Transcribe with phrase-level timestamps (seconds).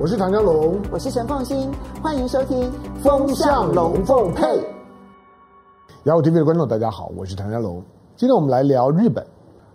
[0.00, 1.68] 我是唐江龙，我是陈凤新，
[2.00, 2.70] 欢迎收听
[3.02, 4.44] 《风向龙凤配》。
[6.04, 7.82] 雅虎 TV 的观众，大家好，我是唐家龙。
[8.14, 9.26] 今天我们来聊日本。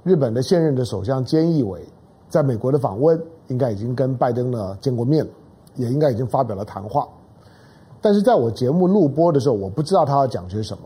[0.02, 1.82] 日本的现任的首相菅义伟
[2.30, 5.32] 在美国的访问，应该已经跟拜登呢见过面了，
[5.76, 7.06] 也应该已经发表了谈话。
[8.00, 10.84] 但是在我节目录播的时候，我不知道他要讲些什么。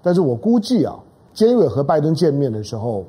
[0.00, 0.96] 但是我估计啊，
[1.34, 3.04] 菅义伟和拜登见面的时候。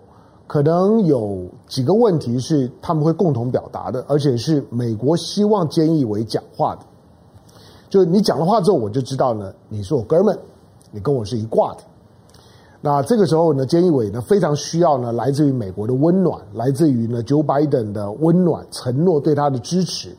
[0.47, 6.81] 可能有几个问题是他们会共同表达的，而且是美国希望菅义伟讲话的。
[7.89, 10.37] 就你讲了话之后，我就知道呢，你是我哥们，
[10.89, 11.79] 你跟我是一挂的。
[12.79, 20.15] 那这个时候呢，菅义伟呢非常需要呢来自于美国的温暖，来自于呢 Joe Biden 的温暖承诺对他的支持，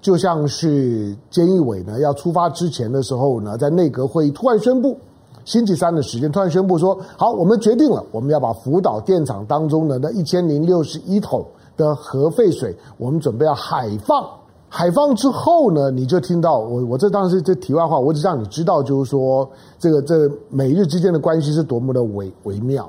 [0.00, 4.96] 就像是菅义伟呢要出发之前的时候呢，在内阁会议突然宣布。
[5.44, 11.44] 星期三的时间，突然宣布说：“好，我们决定了，我们要把福岛电厂当中的那一千零六十一桶
[11.76, 14.24] 的核废水，我们准备要海放。
[14.68, 19.46] 海放之后呢，你就听到我，我这当然是这题外话，我只让你知道，就是说
[19.78, 22.88] 这个这、美日之间的关系是多么的微微妙。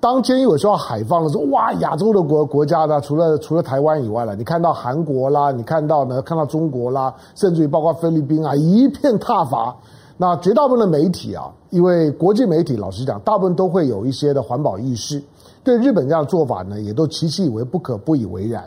[0.00, 9.74] 当菅义伟说要海放的时候，哇，亚洲的国国家呢，除了除了台湾以外了，你看到韩国啦，你看到呢，看到中国啦，甚至于包括菲律宾啊，一片挞伐。”
[10.16, 15.20] 那绝大部分的媒体啊，因为国际媒体老实讲，大部分都会有一些的环保意识，
[15.64, 18.62] 对日本这样的做法呢，也都期期以为不可，不以为然。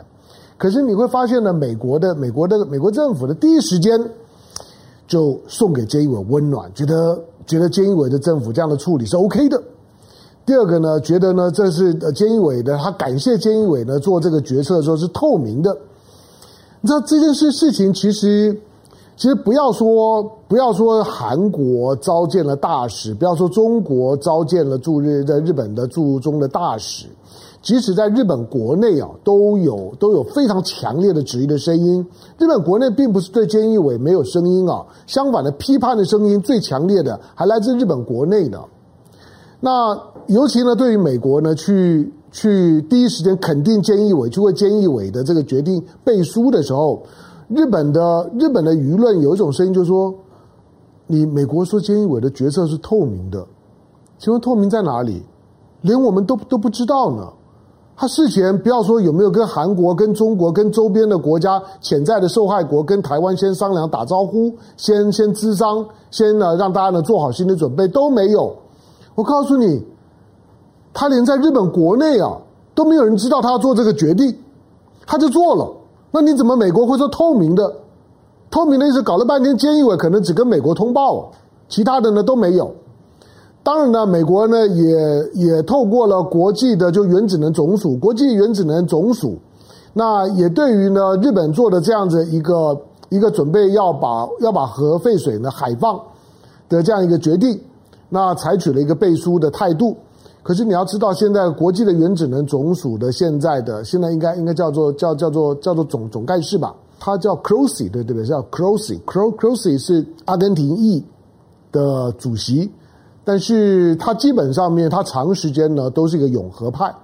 [0.58, 3.98] 可是你会发现呢，美国的美国的美国政府的第一时间
[5.06, 9.58] 就送给菅义伟温暖，觉得觉得菅义伟的政府这样的处理是 OK 的。
[10.44, 15.74] 第二个呢，觉得呢，这是菅义伟的，他感谢菅义伟呢做这个决策的时候是透明的。
[16.82, 18.54] 你知道这件事事情其实。
[19.18, 27.08] 其实不要说不要说韩国召见了大使，不要说中国召见了驻日在日本的驻中的大使，
[27.60, 32.06] 即使在日本国内啊，都有都有非常强烈的质疑的声音。
[32.38, 38.60] 日本国内并不是对菅义伟没有声音啊，相反的批判的声音最强烈的还来自日本国内的。
[39.58, 47.02] 那尤其呢，对于美国呢，去去第一时间肯定菅义伟，去为菅义伟的这个决定背书的时候。
[47.48, 50.14] 日本的日本的舆论有一种声音，就是说，
[51.06, 53.46] 你美国说菅义伟的决策是透明的，
[54.18, 55.22] 请问透明在哪里？
[55.80, 57.32] 连我们都都不知道呢。
[57.96, 68.54] 他事前不要说有没有跟韩国、跟中国、跟周边的国家潜在的受害国、跟台湾先商量打招呼，先先咨商，先呢让大家呢做好心理准备都没有。
[69.14, 69.82] 我告诉你，
[70.92, 72.36] 他连在日本国内啊
[72.74, 74.36] 都没有人知道他要做这个决定，
[75.06, 75.77] 他就做了。
[76.10, 77.72] 那你怎么美国会说透明的？
[78.50, 81.30] 透明的意思搞了半天，菅义伟可能只跟美国通报，
[81.68, 82.74] 其他的呢都没有。
[83.62, 89.36] 当然呢，美国呢也也透过了国际的就原子能总署，国际原子能总署，
[89.92, 92.80] 那也对于呢日本做的这样子一个
[93.10, 96.00] 一个准备要把要把核废水呢海放
[96.70, 97.60] 的这样一个决定，
[98.08, 99.94] 那采取了一个背书的态度。
[100.48, 111.04] 可是你要知道，现在国际的原子能总署的现在的现在应该应该叫做叫叫做叫做总总干事吧，他叫 Grossi 对对对，叫 Grossi，Grossi 是阿根廷裔
[111.70, 112.72] 的主席，
[113.24, 116.94] 但是他基本上面他长时间呢都是一个永和派。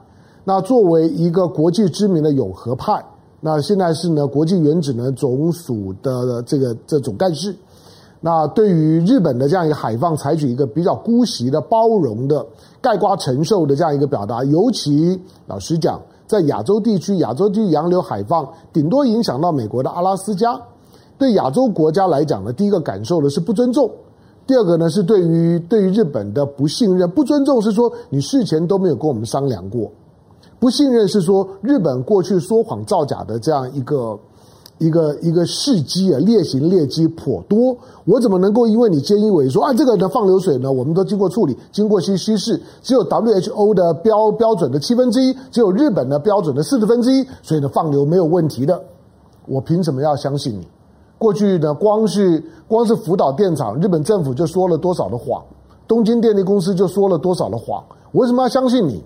[0.44, 3.04] 那作为一个国际知名的永和派，
[3.42, 7.54] 那现在是呢国际原子能总署的这个这总干事。
[8.26, 12.42] 那对于日本的这样一个海放，采取一个比较姑息的、包容的、
[12.80, 20.58] 盖瓜承受的这样一个表达，尤其老实讲，在亚洲地区，亚洲地区洋流海放，顶多影响到美国的阿拉斯加。
[21.18, 23.86] 对亚洲国家来讲呢，第一个感受的是不尊重；
[24.46, 27.10] 第二个呢，是对于对于日本的不信任。
[27.10, 29.90] 不尊重是说你事前都没有跟我们商量过；
[30.58, 34.18] 不信任是说日本过去说谎造假的这样一个。
[34.84, 37.74] 一个一个事迹啊，劣行劣迹颇多。
[38.04, 48.78] 我怎么能够因为你菅义伟说啊，这个的放流水呢，我们都经过处理，经过稀稀释，只有 WHO 的标标准的七分之一，只有日本的标准的四十分之一，所以呢放流没有问题的。
[49.46, 50.66] 我凭什么要相信你？
[51.16, 55.42] 过去呢，光是光是福岛电厂，日本政府就说了多少的谎，
[55.88, 57.82] 东京电力公司就说了多少的谎，
[58.12, 59.02] 我为什么要相信你？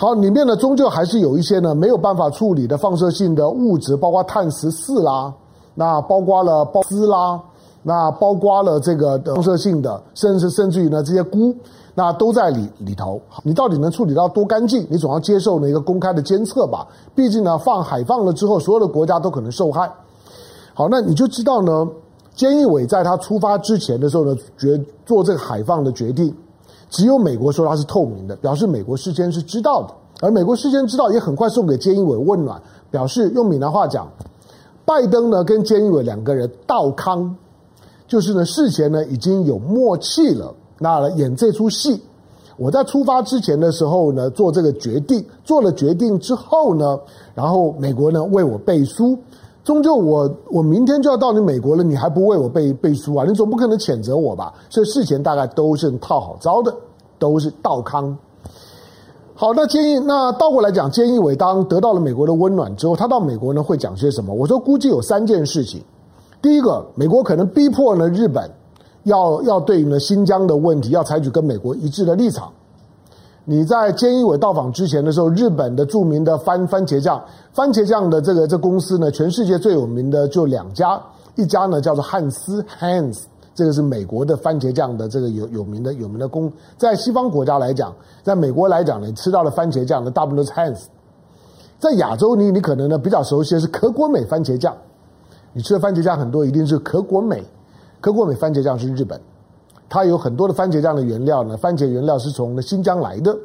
[0.00, 5.34] 好，里面呢，终究还是有一些呢没有办法处理的放射性的物质，包括碳十四啦，
[5.74, 7.42] 那包括了鲍斯啦，
[7.82, 11.52] 那包括了这个放射性的，甚至甚至于呢这些钴，
[11.96, 13.20] 那都在里里头。
[13.42, 14.86] 你到底能处理到多干净？
[14.88, 16.86] 你总要接受呢一个公开的监测吧。
[17.12, 19.90] 毕竟呢，放海放了之后，所有的国家都可能受害。
[20.74, 21.84] 好，那你就知道呢，
[22.36, 26.32] 菅义伟在他出发之前的时候呢，决做这个海放的决定。
[26.90, 34.10] 只有美国说它是透明的，表示美国事先是知道的，而美国事先知道也很快送给菅义伟温暖，表示用闽南话讲，
[34.84, 37.36] 拜登呢跟菅义伟两个人道康，
[38.06, 42.00] 就是呢事前呢已经有默契了，那演这出戏。
[42.56, 46.98] 我在出发之前的时候呢，做这个决定，做了决定之后呢，
[47.32, 49.16] 然后美国呢为我背书，
[49.68, 53.26] 终究我我明天就要到你美国了，你还不为我背背书啊？
[53.28, 54.50] 你总不可能谴责我吧？
[54.70, 56.74] 所以事前大概都是套好招的，
[57.18, 58.16] 都是道康。
[59.34, 64.32] 好，那建议那倒过来讲，菅义伟当得到了美国的温暖之后，他到美国呢会讲些什么？
[64.32, 65.84] 我说估计有三件事情，
[66.40, 68.50] 第一个，美国可能逼迫呢日本。
[69.04, 72.50] 要要对于呢新疆的问题，要采取跟美国一致的立场。
[73.50, 77.18] 你在菅义伟到访之前的时候，日本的著名的番番茄酱，
[77.54, 81.00] 番茄酱的这个这公司呢，全世界最有名的就两家，
[81.34, 83.22] 一家呢叫做汉斯 （Hans），
[83.54, 87.90] 这个是美国的番茄酱的这个有有名的有名的公，在西方国家来讲，
[88.22, 90.82] 在美国来讲呢，吃到的番茄酱呢，大部分都是 Hans。
[91.78, 94.76] 在亚洲，你你可能呢比较熟悉的是可果美番茄酱，
[95.54, 97.42] 你吃的番茄酱很多一定是可果美。
[98.02, 99.18] 可果美番茄酱是日本，
[99.88, 103.36] 它有很多的番茄酱的原料呢，番茄原料是从新疆来的。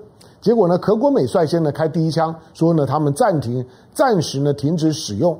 [0.42, 5.40] 结果呢，可果美率先呢开第一枪，说呢他们暂停、暂时呢停止使用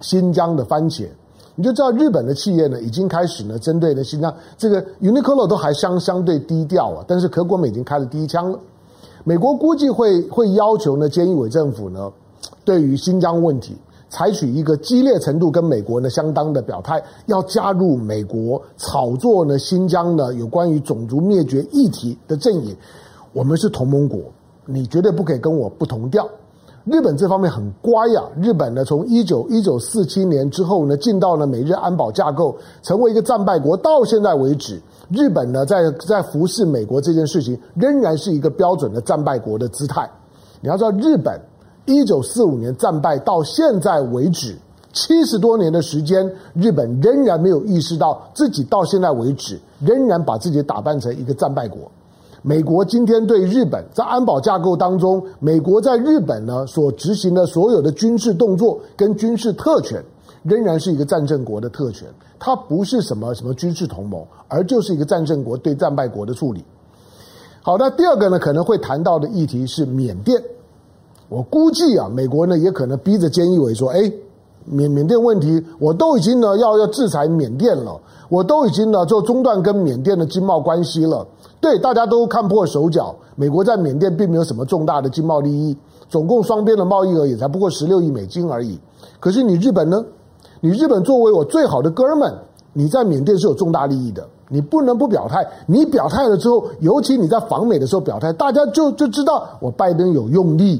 [0.00, 1.08] 新疆的番茄。
[1.56, 8.58] 你就知道日本的企业呢已经开始呢针对呢新疆这个 Uniqlo 都还相相对低调啊，但是可果美已经开了第一枪了。
[9.24, 12.10] 美国估计会会要求呢菅义伟政府呢
[12.64, 13.76] 对于新疆问题。
[14.12, 22.76] 采取一个激烈程度跟美国呢相当的表态，要加入美国炒作呢新疆的有关于种族灭绝议题的阵营。
[23.32, 24.20] 我们是同盟国，
[24.66, 26.28] 你绝对不可以跟我不同调。
[26.84, 40.06] 日本这方面很乖呀，日本呢从一九一九四七年之后呢进到了美日安保架构，成为一个战败国，到现在为止，日本呢在在服侍美国这件事情仍然是一个标准的战败国的姿态。
[40.60, 41.40] 你要知道日本。
[41.84, 44.56] 一九四五年战败到现在为止，
[44.92, 51.90] 七十多年的时间，日本仍然没有意识到自己到现在为止仍然把自己打扮成一个战败国。
[52.42, 60.02] 美国今天对日本在安保架构当中，美国在日本呢所执行的所有的军事动作跟军事特权，
[60.42, 62.08] 仍然是一个战胜国的特权，
[62.38, 66.64] 它不是什么什么军事同盟，而就是一个战胜国对战败国的处理。
[67.60, 70.40] 好，那第二个呢可能会谈到的议题是缅甸。
[71.32, 74.12] 我估计啊，美国呢也可能逼着菅义伟说：“哎，
[74.66, 77.98] 缅缅甸问题，我都已经呢要要制裁缅甸了，
[78.28, 81.26] 我都已经呢就中断跟缅甸的经贸关系了。
[81.58, 85.74] 对，大家都看破手脚，美国在缅甸并没有什么重大的经贸利益，
[86.10, 88.78] 总共双边的贸易额也才不过十六亿美金而已。
[89.18, 90.04] 可是你日本呢？
[90.60, 92.30] 你日本作为我最好的哥们，
[92.74, 95.44] 你在缅甸是有重大利益的，你不能不表态。
[95.66, 100.78] 你表态了之后，尤其你在访美的时候表态，大家就就知道我拜登有用力。”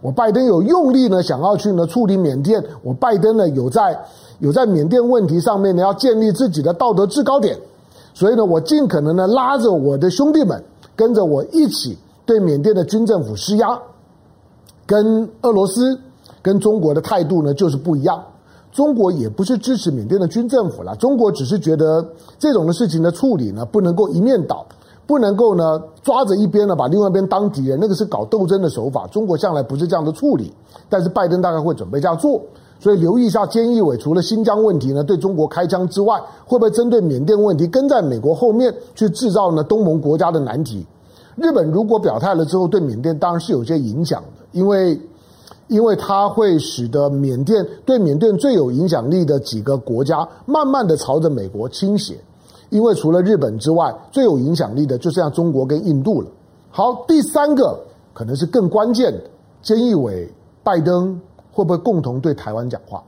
[0.00, 2.62] 我拜登有用力呢，想要去呢处理缅甸。
[2.82, 3.98] 我拜登呢有在
[4.38, 7.58] 有在缅甸问题上面呢要建立自己的道德制高点，
[8.14, 10.62] 所以呢我尽可能呢拉着我的兄弟们
[10.96, 13.78] 跟着我一起对缅甸的军政府施压。
[14.86, 15.98] 跟俄罗斯
[16.42, 18.24] 跟中国的态度呢就是不一样，
[18.72, 22.04] 中国也不是支持缅甸的军政府啦，中国只是觉得
[22.38, 24.66] 这种的事情的处理呢不能够一面倒。
[25.10, 29.08] 不能够呢抓着一边呢把另外一边当敌人，那个是搞斗争的手法。
[29.08, 30.54] 中国向来不是这样的处理，
[30.88, 32.40] 但是拜登大概会准备这样做，
[32.78, 40.86] 所以留意一下菅义伟除了新疆问题呢对中国开枪之外，会不会针对缅甸问题跟在美国后面去制造呢东盟国家的难题？
[41.34, 44.96] 日本如果表态了之后，对缅甸当然是有些影响的，因为
[45.66, 52.16] 因为它会使得缅甸对缅甸最有影响力的几个国家慢慢的朝着美国倾斜。
[52.70, 56.28] 因为除了日本之外，最有影响力的就像中国跟印度了。
[56.70, 57.78] 好，第三个
[58.14, 59.24] 可能是更关键的，
[59.62, 61.20] 菅义伟、拜登
[61.52, 63.02] 会不会共同对台湾讲话？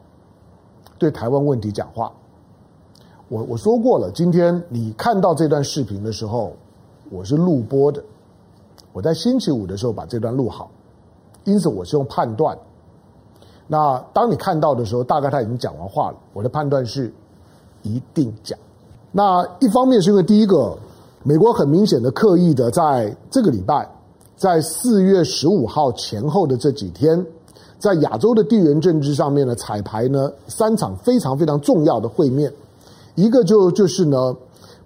[0.98, 2.12] 对台湾问题讲话？
[3.28, 6.52] 我我说过了，今天你看到这段视频的时候，
[7.08, 8.02] 我是录播的，
[8.92, 10.70] 我在星期五的时候把这段录好，
[11.44, 12.58] 因此我是用判断。
[13.68, 16.16] 那当你看到的时候，大概他已经讲完话了。
[16.32, 17.14] 我的判断是，
[17.82, 18.58] 一定讲。
[19.12, 20.74] 那一方面是因为第一个，
[21.22, 23.86] 美国很明显的刻意的在这个礼拜，
[24.36, 27.24] 在四月十五号前后的这几天，
[27.78, 32.50] 在亚洲的地缘政治上面呢，彩排呢三场非常非常重要的会面，
[33.14, 34.34] 一个就就是呢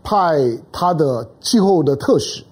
[0.03, 2.43] 派他的气候的特使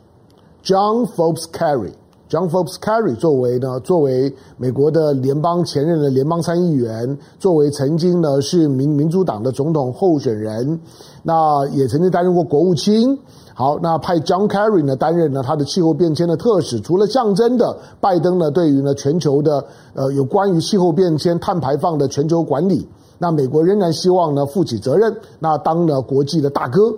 [0.62, 1.92] John Forbes Kerry
[2.28, 10.80] John Forbes Kerry 作为呢，作为美国的联邦前任的联邦参议员，作为曾经呢是民民主党的总统候选人，
[11.22, 13.18] 那也曾经担任过国务卿。
[13.52, 22.88] 好，那派 John Kerry 呢担任呢他的气候变迁的特使，除了象征的拜登呢对于呢全球的呃有关于气候变迁碳排放的全球管理，
[23.18, 26.92] 那美国仍然希望呢负起责任，那当了国际的大哥，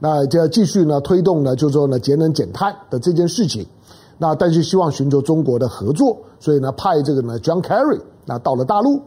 [0.00, 3.64] 那就要继续呢推动呢就是说呢节能减碳的这件事情。
[4.22, 9.00] 那但是希望寻求中国的合作，所以呢派这个呢 John Kerry 那到了大陆，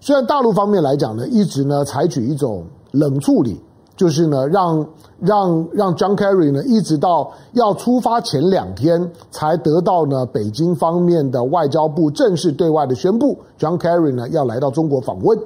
[0.00, 3.58] 虽然大陆方面来讲呢一直呢采取一种冷处理，
[3.96, 4.86] 就是呢让
[5.18, 15.38] 让让 John Kerry 呢一直到要出发前两天才得到呢北京方面的外交部正式对外的宣布，John Kerry 呢要来到中国访问，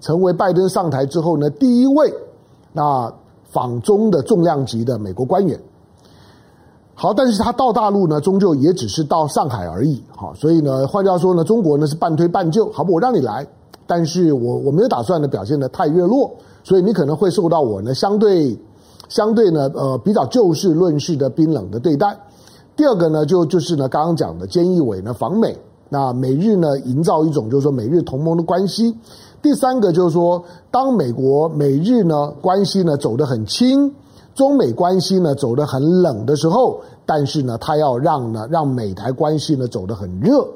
[0.00, 2.10] 成为拜登上台之后呢第一位
[2.72, 3.12] 那
[3.50, 5.60] 访中的重量级的美国官员。
[6.98, 10.02] 好，但是他到大陆呢，终究也只是到上海而已。
[10.16, 12.72] 好，所以呢，换句话说呢，中国呢是半推半就。
[12.72, 13.46] 好不，我让你来，
[13.86, 16.32] 但是我我没有打算呢表现得太热络，
[16.64, 18.58] 所以你可能会受到我呢相对
[19.10, 22.18] 相对呢呃比较就事论事的冰冷的对待。
[22.74, 25.54] 第二个呢，就就是呢刚刚讲的菅义伟呢访美，
[25.90, 28.96] 那美日呢营造一种就是说美日同盟的关系。
[29.42, 33.94] 第三个就是说，当美国美日呢关系呢走得很亲。
[34.36, 40.46] 中美关系呢走得很冷的时候，但是呢，他要让呢让美台关系呢走得很热，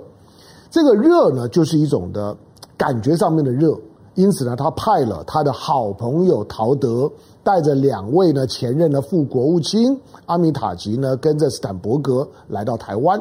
[0.70, 2.36] 这个热呢就是一种的
[2.76, 3.74] 感觉上面的热，
[4.16, 7.10] 因此呢，他派了他的好朋友陶德，
[7.42, 13.18] 带着两位呢前任的副国务卿阿米塔吉呢跟着斯坦伯格来到台湾。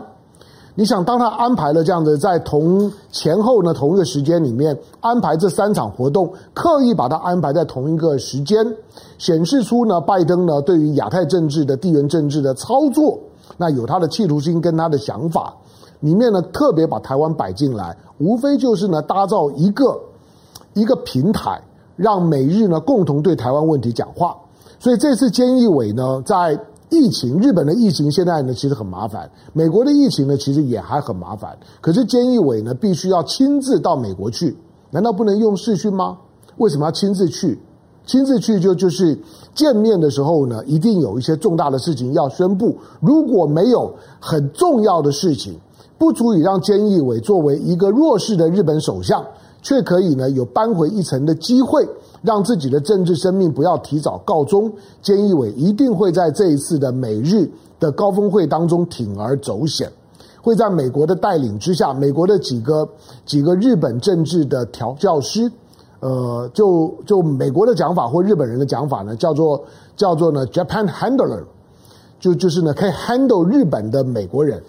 [0.80, 8.66] 你想，当他安排了这样子，在同前后呢同一个时间里面安排这三场活动，刻意把它安排在同一个时间，
[9.18, 13.20] 显示出呢拜登呢对于亚太政治的地缘政治的操作，
[13.58, 15.54] 那有他的企图心跟他的想法，
[16.00, 20.00] 里面呢特别把台湾摆进来，无非就是呢打造一个
[20.76, 21.62] 一个平台，
[21.98, 24.34] 让美日呢共同对台湾问题讲话。
[24.80, 26.58] 所以这次菅义伟呢在。
[26.90, 31.58] 疫情，日本的疫情现在呢其实很麻烦，美国的疫情呢其实也还很麻烦。
[31.82, 34.58] 可是菅义伟呢必须要亲自到美国去，
[34.92, 36.18] 难道不能用视讯吗？
[36.58, 37.60] 为什么要亲自去？
[38.06, 39.20] 亲自去就就是
[39.54, 42.76] 见面的时候呢，一定有一些重大的事情要宣布。
[43.00, 45.60] 如果没有很重要的事情，
[46.00, 49.24] 不足以让菅义伟作为一个弱势的日本首相，
[49.62, 51.88] 却可以呢有扳回一城的机会。
[52.22, 54.72] 让自己的政治生命不要提早告终，
[55.04, 57.50] 菅义伟一定会在这一次的美日
[57.80, 59.90] 的高峰会当中铤而走险，
[60.42, 62.88] 会在美国的带领之下，美国的几个
[63.26, 65.50] 几个日本政治的调教师，
[66.02, 69.64] 呃，就就美国的讲法或日本人的讲法呢，叫做
[69.96, 71.44] 叫做呢 Japan Handler，
[72.20, 74.62] 就就是呢可以 handle 日本的美国人。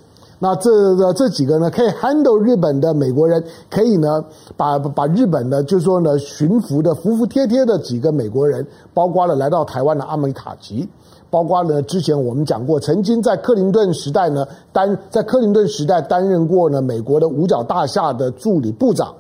[0.43, 4.25] 那这个这几个呢，可以 handle 日本的美国人，可以呢
[4.57, 10.89] 把把日本的，就是说呢，驯服的服服帖帖的几个美国人，包括了来到台湾的阿美塔吉，
[11.29, 19.15] 包括了之前我们讲过，曾经在克林顿时代呢担在克林顿时代担任过呢美国的五角大厦的助理部长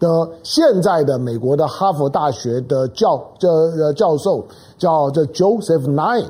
[0.00, 0.08] 的，
[0.42, 4.42] 现在的美国的哈佛大学的教这教授
[4.78, 6.24] 叫这 Joseph Nye，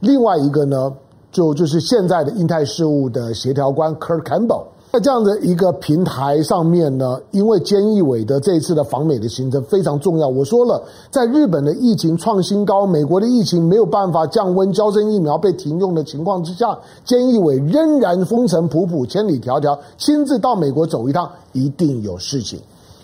[0.00, 0.90] 另外一个呢。
[1.30, 10.26] 就就是现在的印太事务的协调官 Kurt Campbell，在这样的一个平台上面呢，因为菅义伟的这一次的访美的行程非常重要。
[10.26, 22.58] 我说了，在日本的疫情创新高，美国的疫情没有办法降温，娇生疫苗被停用的情况之下，菅义伟仍然风尘仆仆、千里迢迢亲自到美国走一趟，一定有事情。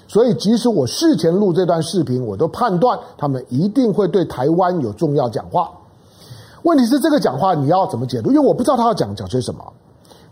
[0.09, 5.71] 所以，即使我事前录这段视频，我都判断他们一定会对台湾有重要讲话。
[6.65, 8.31] 问题是这个讲话你要怎么解读？
[8.31, 9.63] 因为我不知道他要讲讲些什么。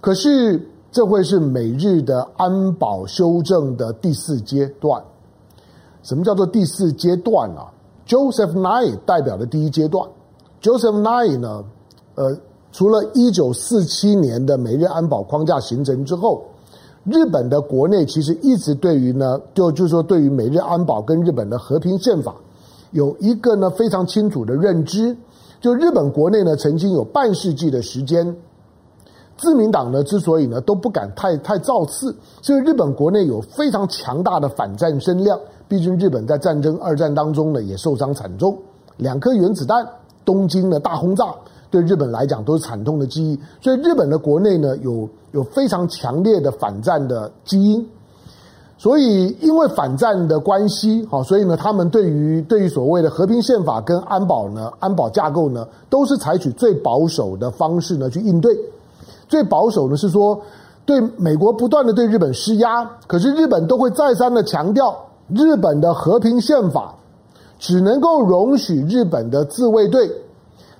[0.00, 0.60] 可是
[0.90, 5.02] 这会是美日的安保修正的第四阶段。
[6.02, 7.70] 什么叫做第四阶段啊
[8.08, 10.08] ？Joseph Nye 代表的第一阶段。
[10.60, 11.62] Joseph Nye 呢？
[12.14, 12.36] 呃，
[12.72, 16.42] 除了一九四七年的美日安保框架形成之后，
[17.04, 22.34] 日本的国内其实一直对于呢，就就是说对于美日安保跟日本的和平宪法
[22.90, 25.14] 有一个呢非常清楚的认知。
[25.62, 28.36] 就日本国内呢，曾经有半世纪的时间，
[29.36, 35.38] 自民党呢之所以呢都不敢太太造次，所以日本国内有非常强大的反战声量。
[35.68, 38.58] 毕竟日本在战争二战当中呢也受伤惨重，
[38.96, 39.88] 两颗原子弹，
[40.24, 41.32] 东京的大轰炸
[41.70, 43.38] 对日本来讲都是惨痛的记忆。
[43.60, 47.88] 所以日本的国内呢有有非常强烈的反战的基因。
[48.82, 58.58] 所以，因为反战的关系，好，所以呢，他们对于对于所谓的和平宪法跟安保呢，安保架构呢，都是采取最保守的方式呢去应对。
[59.28, 60.36] 最保守的是说，
[60.84, 64.96] 对美国不断的对日本施压，可是日本都会再三的强调，
[65.28, 66.92] 日本的和平宪法
[67.60, 70.10] 只能够容许日本的自卫队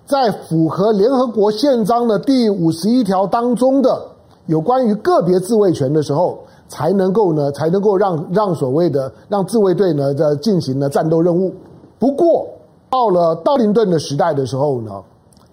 [0.06, 4.08] 在符合联合国宪章的第五十一条当中的
[4.46, 6.40] 有关于个别自卫权的时候，
[6.72, 11.52] 才能够呢，才能够让让所谓的让自卫队呢在进行了战斗任务。
[11.98, 12.48] 不过
[12.88, 14.90] 到了道林顿的时代的时候呢，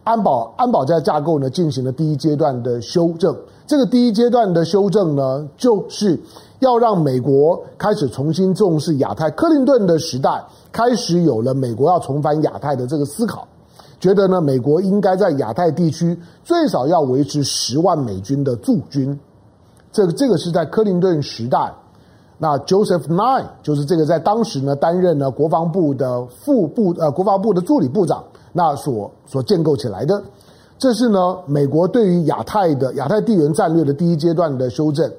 [0.06, 3.36] 安保安保在架构呢进行了第一阶段的修正。
[3.68, 6.18] 这个第一阶段的修正呢，就是
[6.60, 9.30] 要让美国开始重新重视亚太。
[9.32, 13.46] 克林顿的时代开始有了美国要重返亚太的这个思考，
[14.00, 19.20] 觉得呢，美国应该在亚太地区最少要维持十万美军的驻军。
[19.92, 21.74] 这个这个是在克林顿时代，
[22.38, 30.22] 那 Joseph Nye 就是这个在当时呢担任了国防部的副部呃国防部的助理部长，那所所建构起来的。
[30.78, 35.12] 这是呢，美国对于亚太的亚太地缘战略的第一阶段的修正。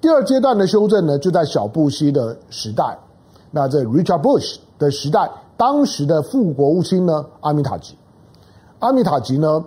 [0.00, 2.98] 第二阶段的修正呢，就在小布希的时代。
[3.52, 7.96] 那在 Richard Bush 的时代，当时的副国务卿呢，阿米塔吉，
[8.80, 9.64] 阿米塔吉呢，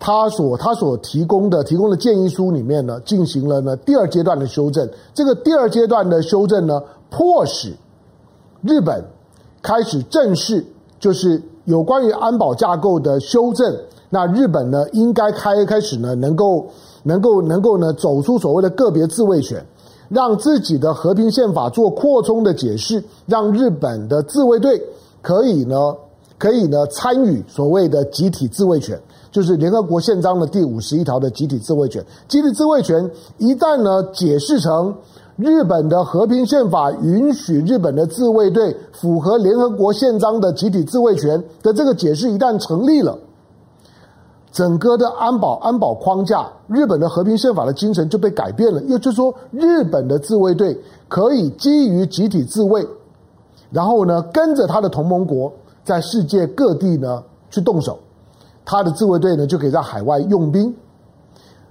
[0.00, 4.88] 他所他所提供的提供的建议书里面呢，进行了呢第二阶段的修正。
[5.12, 7.74] 这个第二阶段的修正呢，迫使
[8.62, 9.04] 日本
[9.62, 10.64] 开始正视，
[10.98, 13.76] 就是有关于安保架构的修正。
[14.08, 16.66] 那日本呢，应该开开始呢，能够
[17.02, 19.64] 能够能够呢，走出所谓的个别自卫权，
[20.08, 24.82] 让自己的和平宪法做扩充的解释，让日本的自卫队
[25.20, 25.94] 可以呢，
[26.38, 28.98] 可以呢参与所谓的集体自卫权，
[29.30, 32.04] 就是联合国宪章的第五十一条的集体自卫权。
[32.28, 34.94] 集体自卫权一旦呢解释成
[35.36, 43.18] 日本的和平宪法允许日本的自卫队符合联合国宪章的集体自卫权的这个解释一旦成立了。
[44.52, 48.82] 整个的安保安保框架，日本的和平宪法的精神就被改变了。
[48.82, 52.84] 也就是说，日本的自卫队可以基于集体自卫，
[53.70, 55.52] 然后呢，跟着他的同盟国
[55.84, 57.96] 在世界各地呢去动手，
[58.64, 60.74] 他的自卫队呢就可以在海外用兵。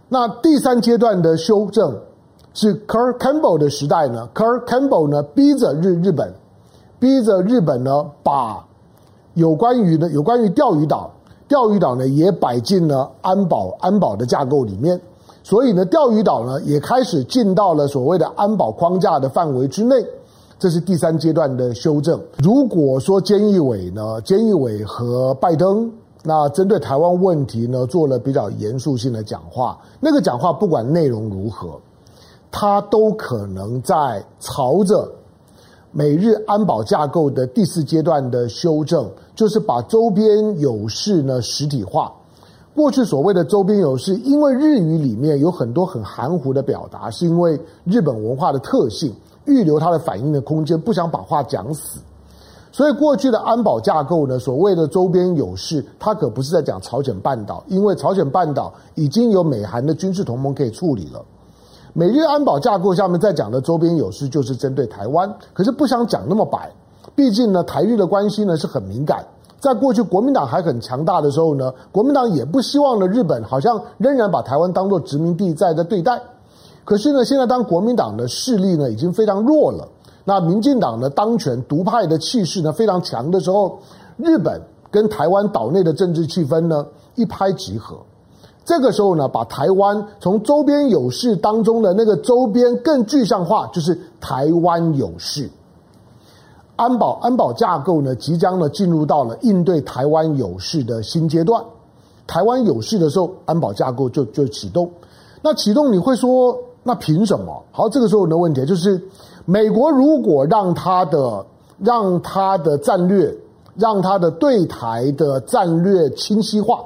[0.08, 1.96] 那第三阶段的修正
[2.53, 6.34] 是 Kurt Campbell 的时代呢，Kurt Campbell 呢逼着日日本，
[7.00, 8.65] 逼着日本呢把
[9.36, 11.12] 有关于的有关于钓鱼岛。
[11.48, 15.01] 钓鱼岛呢也摆进了安保安保的架构里面，
[15.42, 19.96] 所以呢，钓鱼岛呢也开始进到了所谓的安保框架的范围之内。
[20.59, 22.22] 这是第三阶段的修正。
[22.37, 25.92] 如果说菅义伟呢，菅义伟和拜登
[26.24, 31.79] 那针对台湾问题呢做了比较严肃性的讲话，那个讲话不管内容如何，
[32.51, 35.10] 他都可能在朝着。
[35.92, 42.14] 美日安保架构的第四阶段的修正，就是把周边有事呢实体化。
[42.75, 49.12] 过去所谓的周边有事，因为日语里面有很多很含糊的表达，是因为日本文化的特性，
[49.46, 52.00] 预留它的反应的空间，不想把话讲死。
[52.72, 61.24] 所以过去的安保架构呢，所谓的周边有事，它可不是在讲朝鲜半岛，因为朝鲜半岛已经有美韩的军事同盟可以处理了。
[61.94, 66.72] 美日安保架构下面在讲的周边有事，就是针对台湾，可是不想讲那么白，
[67.16, 69.25] 毕竟呢，台日的关系呢是很敏感。
[69.60, 76.22] 在过去国民党还很强大的时候呢，国民党也不希望呢日本好像仍然把台湾当作殖民地在的对待。
[76.86, 79.88] 可是呢，现在当国民党的势力呢已经非常弱了，
[80.29, 83.79] 那民进党的当权独派的气势呢非常强的时候，
[84.15, 84.61] 日本
[84.92, 87.98] 跟台湾岛内的政治气氛呢一拍即合。
[88.63, 95.50] 这个时候呢，把台湾从周边有事当中的那个周边更具象化，就是台湾有事。
[96.75, 101.59] 安保安保架构呢，即将呢进入到了应对台湾有事的新阶段。
[102.27, 104.87] 台湾有事的时候，安保架构就就启动。
[105.42, 107.63] 那启动你会说，那凭什么？
[107.72, 109.01] 好，这个时候的问题就是，
[109.50, 111.44] 美国如果让他的
[111.79, 113.35] 让他的战略，
[113.74, 116.83] 让他的对台的战略清晰化。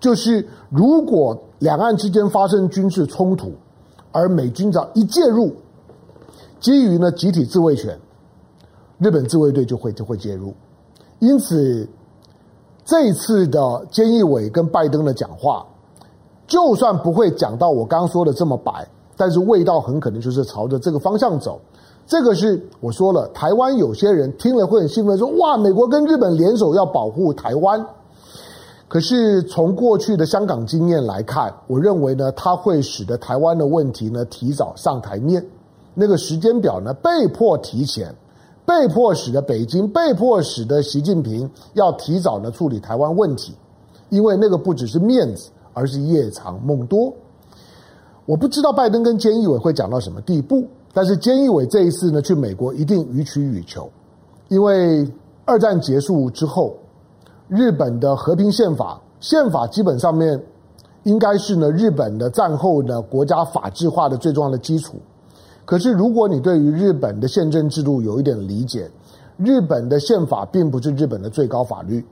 [0.00, 3.52] 就是如果两岸之间发生军事冲突，
[4.12, 5.52] 而美军只要一介入，
[6.58, 7.98] 基于呢集体自卫权，
[8.96, 10.54] 日本自卫队就会就会介入。
[11.18, 11.86] 因此，
[12.82, 13.60] 这一次的
[13.92, 15.66] 菅义伟跟拜登的讲话，
[16.46, 21.60] 就算不会讲到我刚刚说的这么白，但是味道很可能就是朝着这个方向走。
[22.10, 27.86] 这个是我说了，台湾有些人听了会很兴奋，说哇，美国跟日本联手要保护台湾。
[28.88, 35.46] 可是从过去的香港经验来看，我认为呢，它会使得台湾的问题呢提早上台面，
[35.94, 38.12] 那个时间表呢被迫提前，
[38.66, 43.54] 被迫使得北京，被迫使得习近平要提早呢处理台湾问题，
[44.08, 47.14] 因为那个不只是面子，而是夜长梦多。
[48.26, 53.88] 我不知道拜登跟菅义伟会讲到什么地步，但是菅义伟这一次呢去美国一定予取予求，
[54.48, 55.06] 因为
[55.44, 56.74] 二战结束之后，
[57.48, 60.42] 日本的和平宪法，宪法基本上面
[61.04, 64.96] 应该是呢日本的战后呢国家法制化的最重要的基础。
[65.64, 68.90] 可是如果你对于日本的宪政制度有一点理解，
[69.36, 72.04] 日本的宪法并不是日本的最高法律。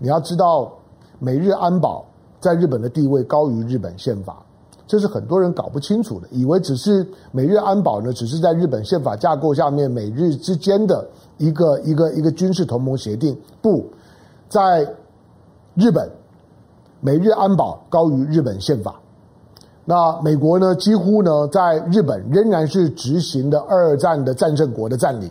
[0.00, 0.72] 你要知道，
[1.20, 2.04] 美日安保
[2.40, 4.44] 在日本的地位高于日本宪法。
[4.86, 11.06] 这是很多人搞不清楚的，以为只是美日安保呢，只是在日本宪法架构下面美日之间的
[11.38, 13.34] 一个一个一个军事同盟协定。
[13.62, 13.86] 不，
[14.48, 14.86] 在
[15.74, 16.10] 日本，
[17.00, 19.00] 美日安保高于日本宪法。
[19.86, 25.30] 那美国呢，几乎呢，在日本仍然是执行的二战的战胜国的占领。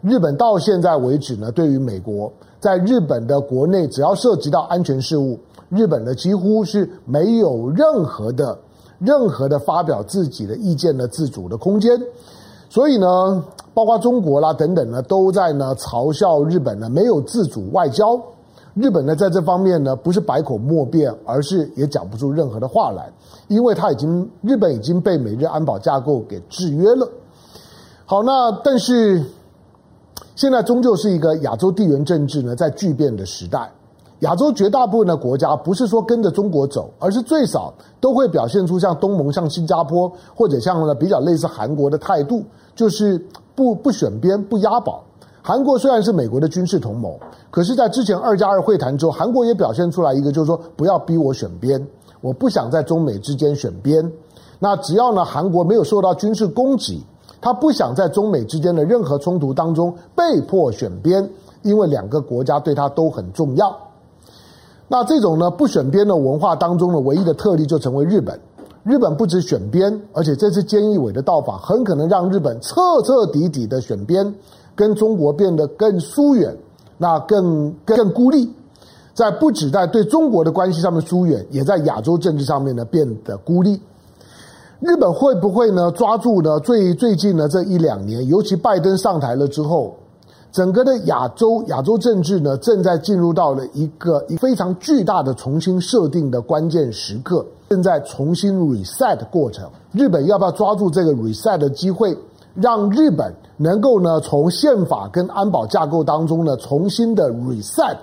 [0.00, 8.58] 日本到现在为止呢，对于美国在日本的国内，只要涉及到安全事务，日本呢几乎是没有任何的。
[8.98, 12.00] 任何的发表自己的意见的自主的空间，
[12.68, 18.20] 所以呢，包括中国啦等等呢，都在呢嘲笑日本呢没有自主外交。
[18.74, 23.10] 日本呢在这方面呢不是百口莫辩，而是也讲不出任何的话来，
[23.48, 27.08] 因为他已经日本已经被美日安保架构给制约了。
[28.04, 29.24] 好，那但是
[30.34, 33.70] 现在终究是一个亚洲地缘政治呢在巨变的时代。
[34.20, 42.42] 亚洲绝大部分的国家不是说跟着中国走，而是最少都会表现出像东盟、像新加坡或者像呢比较类似韩国的态度，
[42.74, 45.04] 就是不不选边、不押宝。
[45.40, 47.16] 韩国虽然是美国的军事同盟，
[47.50, 51.86] 可是，在之前二加二会谈之后，韩国也表现出来一个，就是说不要逼我选边，
[52.20, 54.12] 我不想在中美之间选边。
[54.58, 57.02] 那只要呢韩国没有受到军事攻击，
[57.40, 61.30] 他不想在中美之间的任何冲突当中被迫选边，
[61.62, 63.74] 因为两个国家对他都很重要。
[64.88, 68.40] 那这种呢不选边的文化当中的唯一的特例就成为日本。
[68.84, 74.34] 日本不止选边，而且这次菅义伟的到访很可能让日本彻彻底底的选边，
[74.74, 76.56] 跟中国变得更疏远，
[76.96, 78.50] 那更更孤立。
[79.12, 83.78] 在不止在对中国的关系上面疏远，也在亚洲政治上面呢变得孤立。
[84.80, 89.96] 日本会不会呢抓住呢最最近呢这一两年，尤其拜登上台了之后？
[90.50, 99.68] 整个的亚洲亚洲政治呢，正在进入到了一个非常巨大的重新设定的关键时刻，正在重新 reset 过程。
[99.92, 102.16] 日本要不要抓住这个 reset 的机会，
[102.54, 107.98] 让日本能够呢从宪法跟安保架构当中呢重新的 reset，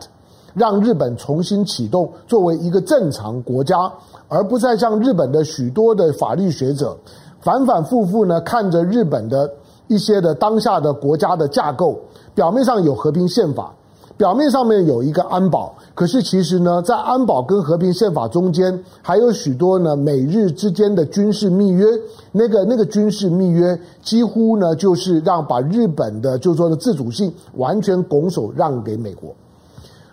[0.54, 3.92] 让日本重新启动作为一个正常国家，
[4.28, 6.96] 而不再像日本的许多的法律学者
[7.42, 9.52] 反反复复呢看着日本的
[9.88, 12.00] 一些的当下的国家的架构。
[12.36, 13.74] 表面上有和平宪法，
[14.18, 21.88] 表面上面有一个安保，可是其实呢，在安保跟和平宪法中间，还有许多呢美日之间的军事密约。
[22.34, 29.34] 那个那个军事密约，几乎呢就是让把日本的就是说的自主性完全拱手让给美国。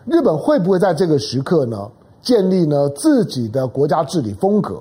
[0.04, 1.90] 日本会不会在这个时刻呢，
[2.22, 4.80] 建立呢自己的国家治理风格，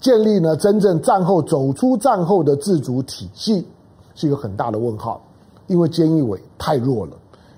[0.00, 3.66] 建立呢真正战后走出战后的自主体系，
[4.14, 5.20] 是一个很大的问号。
[5.66, 7.12] 因为菅义伟太弱了，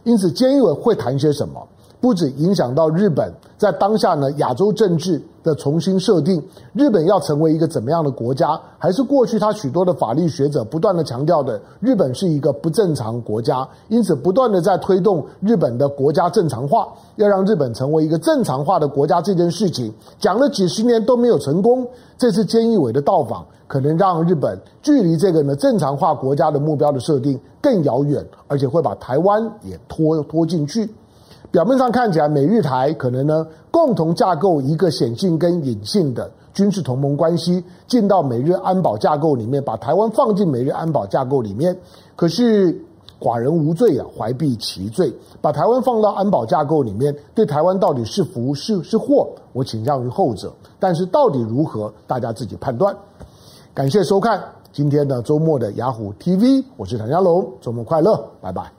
[0.04, 1.66] 因此菅义伟会谈些什么，
[2.00, 23.44] 不止影响到日本在当下呢亚洲政治的重新设定，日本要成为一个怎么样的国家，还是过去他许多的法律学者不断的强调的，日本是一个不正常国家，因此不断的在推动日本的国家正常化，要让日本成为一个正常化的国家这件事情，讲了几十年都没有成功，这次菅义伟的到访。
[23.66, 30.88] 可能让日本距离这个呢正常化国家的目标的设定更遥远，而且会把台湾也拖拖进去。
[31.50, 41.76] 表面上看起来，美日台可能呢共同架构一个显性跟隐性的军事同盟关系，进到美日安保架构里面，把台湾放进美日安保架构里面。
[42.14, 42.78] 可是
[43.18, 45.12] 寡人无罪啊，怀璧其罪。
[45.40, 49.28] 把台湾放到安保架构里面，对台湾到底是福是是祸？
[49.52, 50.52] 我倾向于后者。
[50.78, 52.94] 但是到底如何，大家自己判断。
[53.72, 58.77] 感谢收看今天的周末的雅虎 TV，我是唐家龙，周末快乐，拜拜。